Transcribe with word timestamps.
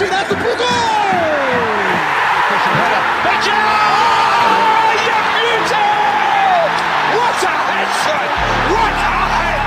direto 0.00 0.34
pro 0.34 0.56
gol! 0.56 0.66
Bate! 3.22 3.52
Oh, 3.52 4.96
you 5.04 5.18
beauty! 5.36 5.88
What 7.16 7.44
a 7.44 7.52
a 7.52 9.28
head! 9.36 9.60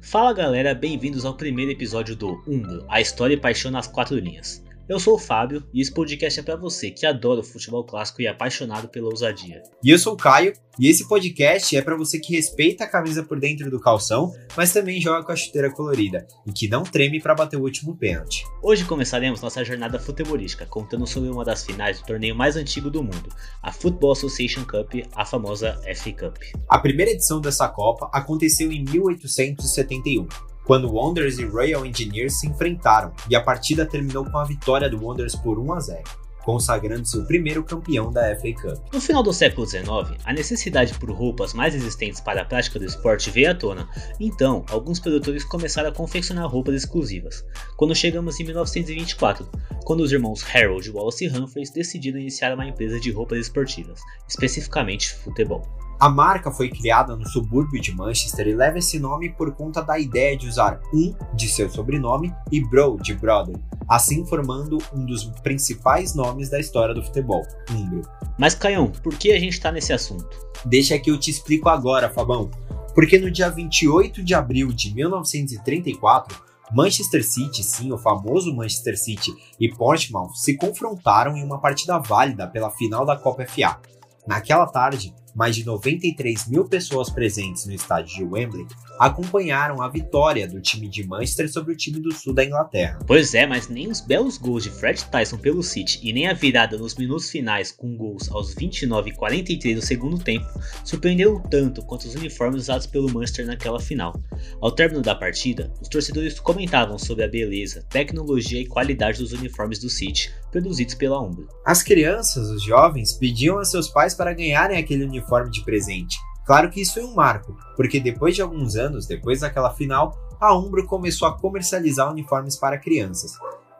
Fala 0.00 0.32
galera, 0.32 0.74
bem-vindos 0.74 1.24
ao 1.24 1.34
primeiro 1.34 1.70
episódio 1.70 2.16
do 2.16 2.42
Umbro, 2.44 2.84
a 2.88 3.00
história 3.00 3.34
e 3.34 3.36
paixão 3.36 3.70
nas 3.70 3.86
quatro 3.86 4.18
linhas. 4.18 4.60
Eu 4.86 5.00
sou 5.00 5.14
o 5.14 5.18
Fábio 5.18 5.64
e 5.72 5.80
esse 5.80 5.90
podcast 5.90 6.38
é 6.38 6.42
para 6.42 6.56
você 6.56 6.90
que 6.90 7.06
adora 7.06 7.40
o 7.40 7.44
futebol 7.44 7.84
clássico 7.84 8.20
e 8.20 8.26
é 8.26 8.28
apaixonado 8.28 8.86
pela 8.86 9.06
ousadia. 9.06 9.62
E 9.82 9.88
eu 9.88 9.98
sou 9.98 10.12
o 10.12 10.16
Caio 10.16 10.52
e 10.78 10.88
esse 10.88 11.08
podcast 11.08 11.74
é 11.74 11.80
para 11.80 11.96
você 11.96 12.20
que 12.20 12.34
respeita 12.34 12.84
a 12.84 12.86
camisa 12.86 13.22
por 13.22 13.40
dentro 13.40 13.70
do 13.70 13.80
calção, 13.80 14.30
mas 14.54 14.74
também 14.74 15.00
joga 15.00 15.24
com 15.24 15.32
a 15.32 15.36
chuteira 15.36 15.72
colorida 15.72 16.26
e 16.46 16.52
que 16.52 16.68
não 16.68 16.82
treme 16.82 17.18
para 17.18 17.34
bater 17.34 17.56
o 17.56 17.62
último 17.62 17.96
pênalti. 17.96 18.44
Hoje 18.62 18.84
começaremos 18.84 19.40
nossa 19.40 19.64
jornada 19.64 19.98
futebolística 19.98 20.66
contando 20.66 21.06
sobre 21.06 21.30
uma 21.30 21.46
das 21.46 21.64
finais 21.64 21.98
do 21.98 22.06
torneio 22.06 22.36
mais 22.36 22.54
antigo 22.54 22.90
do 22.90 23.02
mundo, 23.02 23.30
a 23.62 23.72
Football 23.72 24.12
Association 24.12 24.66
Cup, 24.66 24.92
a 25.14 25.24
famosa 25.24 25.80
FA 25.96 26.12
Cup. 26.12 26.36
A 26.68 26.78
primeira 26.78 27.10
edição 27.10 27.40
dessa 27.40 27.66
Copa 27.68 28.10
aconteceu 28.12 28.70
em 28.70 28.84
1871 28.84 30.53
quando 30.64 30.92
Wanderers 30.92 31.38
e 31.38 31.44
Royal 31.44 31.84
Engineers 31.84 32.40
se 32.40 32.48
enfrentaram 32.48 33.12
e 33.28 33.36
a 33.36 33.42
partida 33.42 33.86
terminou 33.86 34.24
com 34.24 34.38
a 34.38 34.44
vitória 34.44 34.88
do 34.88 35.04
Wanderers 35.04 35.36
por 35.36 35.58
1 35.58 35.72
a 35.72 35.80
0 35.80 36.24
consagrando-se 36.44 37.16
o 37.16 37.24
primeiro 37.24 37.64
campeão 37.64 38.12
da 38.12 38.36
FA 38.36 38.52
Cup. 38.52 38.92
No 38.92 39.00
final 39.00 39.22
do 39.22 39.32
século 39.32 39.66
XIX, 39.66 39.86
a 40.24 40.32
necessidade 40.32 40.94
por 40.98 41.10
roupas 41.10 41.54
mais 41.54 41.74
resistentes 41.74 42.20
para 42.20 42.42
a 42.42 42.44
prática 42.44 42.78
do 42.78 42.84
esporte 42.84 43.30
veio 43.30 43.50
à 43.50 43.54
tona, 43.54 43.88
então 44.20 44.64
alguns 44.70 45.00
produtores 45.00 45.42
começaram 45.44 45.88
a 45.88 45.92
confeccionar 45.92 46.46
roupas 46.46 46.74
exclusivas. 46.74 47.44
Quando 47.76 47.94
chegamos 47.94 48.38
em 48.38 48.44
1924, 48.44 49.48
quando 49.84 50.00
os 50.00 50.12
irmãos 50.12 50.44
Harold, 50.54 50.90
Wallace 50.90 51.24
e 51.24 51.28
Humphreys 51.30 51.70
decidiram 51.70 52.18
iniciar 52.18 52.54
uma 52.54 52.66
empresa 52.66 53.00
de 53.00 53.10
roupas 53.10 53.38
esportivas, 53.38 54.00
especificamente 54.28 55.14
futebol. 55.14 55.62
A 55.98 56.08
marca 56.08 56.50
foi 56.50 56.68
criada 56.68 57.14
no 57.16 57.26
subúrbio 57.26 57.80
de 57.80 57.94
Manchester 57.94 58.48
e 58.48 58.54
leva 58.54 58.78
esse 58.78 58.98
nome 58.98 59.30
por 59.30 59.52
conta 59.54 59.80
da 59.80 59.98
ideia 59.98 60.36
de 60.36 60.48
usar 60.48 60.80
um 60.92 61.14
de 61.34 61.48
seu 61.48 61.70
sobrenome 61.70 62.34
e 62.50 62.60
bro 62.60 62.98
de 63.00 63.14
brother, 63.14 63.56
assim 63.88 64.26
formando 64.26 64.78
um 64.92 65.06
dos 65.06 65.24
principais 65.42 66.14
nomes 66.14 66.50
da 66.50 66.58
história 66.58 66.94
do 66.94 67.02
futebol, 67.02 67.42
Umbro. 67.70 68.02
Mas 68.38 68.54
Caião, 68.54 68.90
por 68.90 69.16
que 69.16 69.32
a 69.32 69.38
gente 69.38 69.52
está 69.52 69.70
nesse 69.70 69.92
assunto? 69.92 70.28
Deixa 70.64 70.98
que 70.98 71.10
eu 71.10 71.18
te 71.18 71.30
explico 71.30 71.68
agora, 71.68 72.10
Fabão. 72.10 72.50
Porque 72.94 73.18
no 73.18 73.30
dia 73.30 73.48
28 73.48 74.22
de 74.22 74.34
abril 74.34 74.72
de 74.72 74.94
1934, 74.94 76.36
Manchester 76.72 77.24
City, 77.24 77.62
sim, 77.62 77.92
o 77.92 77.98
famoso 77.98 78.54
Manchester 78.54 78.98
City 78.98 79.32
e 79.60 79.68
Portsmouth 79.68 80.34
se 80.34 80.56
confrontaram 80.56 81.36
em 81.36 81.44
uma 81.44 81.60
partida 81.60 81.98
válida 81.98 82.46
pela 82.48 82.70
final 82.70 83.04
da 83.04 83.16
Copa 83.16 83.46
FA. 83.46 83.78
Naquela 84.26 84.66
tarde, 84.66 85.14
mais 85.34 85.56
de 85.56 85.66
93 85.66 86.48
mil 86.48 86.64
pessoas 86.64 87.10
presentes 87.10 87.66
no 87.66 87.72
estádio 87.72 88.16
de 88.16 88.24
Wembley 88.24 88.66
acompanharam 88.98 89.82
a 89.82 89.88
vitória 89.88 90.46
do 90.46 90.60
time 90.60 90.88
de 90.88 91.04
Manchester 91.06 91.50
sobre 91.50 91.72
o 91.72 91.76
time 91.76 91.98
do 91.98 92.12
sul 92.12 92.32
da 92.32 92.44
Inglaterra. 92.44 92.98
Pois 93.06 93.34
é, 93.34 93.46
mas 93.46 93.68
nem 93.68 93.90
os 93.90 94.00
belos 94.00 94.38
gols 94.38 94.62
de 94.62 94.70
Fred 94.70 95.04
Tyson 95.06 95.36
pelo 95.36 95.62
City 95.62 95.98
e 96.02 96.12
nem 96.12 96.28
a 96.28 96.32
virada 96.32 96.78
nos 96.78 96.94
minutos 96.94 97.30
finais 97.30 97.72
com 97.72 97.96
gols 97.96 98.30
aos 98.30 98.54
29 98.54 99.10
e 99.10 99.14
43 99.14 99.76
do 99.76 99.84
segundo 99.84 100.18
tempo 100.18 100.46
surpreenderam 100.84 101.40
tanto 101.40 101.82
quanto 101.82 102.04
os 102.04 102.14
uniformes 102.14 102.62
usados 102.62 102.86
pelo 102.86 103.12
Manchester 103.12 103.46
naquela 103.46 103.80
final. 103.80 104.14
Ao 104.60 104.70
término 104.70 105.02
da 105.02 105.14
partida, 105.14 105.72
os 105.80 105.88
torcedores 105.88 106.38
comentavam 106.38 106.98
sobre 106.98 107.24
a 107.24 107.28
beleza, 107.28 107.84
tecnologia 107.90 108.60
e 108.60 108.66
qualidade 108.66 109.18
dos 109.18 109.32
uniformes 109.32 109.78
do 109.78 109.90
City 109.90 110.32
produzidos 110.54 110.94
pela 110.94 111.20
Umbro. 111.20 111.48
As 111.64 111.82
crianças, 111.82 112.48
os 112.48 112.62
jovens, 112.62 113.12
pediam 113.12 113.58
a 113.58 113.64
seus 113.64 113.88
pais 113.88 114.14
para 114.14 114.32
ganharem 114.32 114.78
aquele 114.78 115.04
uniforme 115.04 115.50
de 115.50 115.64
presente 115.64 116.16
Claro 116.44 116.70
que 116.70 116.82
isso 116.82 116.94
foi 116.94 117.04
um 117.04 117.14
marco, 117.14 117.56
porque 117.74 117.98
depois 117.98 118.34
de 118.34 118.42
alguns 118.42 118.76
anos, 118.76 119.06
depois 119.06 119.40
daquela 119.40 119.72
final, 119.72 120.14
a 120.38 120.54
Umbro 120.54 120.86
começou 120.86 121.26
a 121.26 121.38
comercializar 121.38 122.10
uniformes 122.10 122.56
para 122.56 122.78
crianças. 122.78 123.32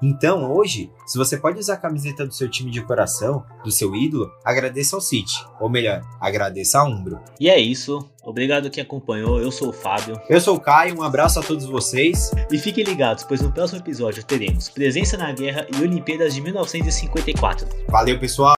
Então, 0.07 0.53
hoje, 0.53 0.91
se 1.07 1.17
você 1.17 1.39
pode 1.39 1.59
usar 1.59 1.75
a 1.75 1.79
camiseta 1.79 2.27
do 2.27 2.35
seu 2.35 2.47
time 2.47 2.71
de 2.71 2.83
coração, 2.83 3.43
do 3.65 3.71
seu 3.71 3.97
ídolo, 3.97 4.31
agradeça 4.45 4.95
ao 4.95 5.01
City. 5.01 5.43
Ou 5.59 5.71
melhor, 5.71 6.03
agradeça 6.21 6.79
a 6.79 6.85
Umbro. 6.85 7.19
E 7.41 7.49
é 7.49 7.59
isso. 7.59 8.07
Obrigado 8.23 8.69
que 8.69 8.83
acompanhou. 8.83 9.41
Eu 9.41 9.51
sou 9.51 9.71
o 9.71 9.73
Fábio. 9.73 10.21
Eu 10.29 10.43
sou 10.43 10.57
o 10.57 10.61
Caio. 10.61 10.99
Um 10.99 11.03
abraço 11.03 11.41
a 11.41 11.43
todos 11.43 11.65
vocês. 11.65 12.31
E 12.51 12.59
fiquem 12.59 12.85
ligados, 12.85 13.25
pois 13.25 13.41
no 13.41 13.51
próximo 13.51 13.81
episódio 13.81 14.23
teremos 14.23 14.69
Presença 14.69 15.17
na 15.17 15.33
Guerra 15.33 15.67
e 15.75 15.83
Olimpíadas 15.83 16.35
de 16.35 16.43
1954. 16.43 17.67
Valeu, 17.89 18.19
pessoal! 18.19 18.53